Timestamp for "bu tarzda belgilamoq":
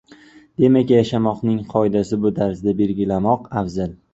2.25-3.47